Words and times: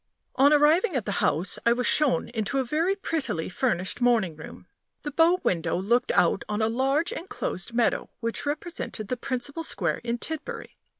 On 0.35 0.51
arriving 0.51 0.95
at 0.95 1.05
the 1.05 1.11
house, 1.21 1.59
I 1.63 1.73
was 1.73 1.85
shown 1.85 2.27
into 2.29 2.57
a 2.57 2.63
very 2.63 2.95
prettily 2.95 3.49
furnished 3.49 4.01
morning 4.01 4.35
room. 4.35 4.65
The 5.03 5.11
bow 5.11 5.39
window 5.43 5.77
looked 5.79 6.11
out 6.13 6.43
on 6.49 6.59
a 6.59 6.69
large 6.69 7.11
inclosed 7.11 7.73
meadow, 7.75 8.09
which 8.19 8.43
represented 8.47 9.09
the 9.09 9.15
principal 9.17 9.63
square 9.63 9.99
in 10.03 10.17
Tidbury. 10.17 10.75